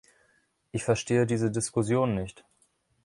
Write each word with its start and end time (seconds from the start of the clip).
Ich 0.71 0.83
verstehe 0.83 1.27
diese 1.27 1.51
Diskussion 1.51 2.15
nicht. 2.15 2.43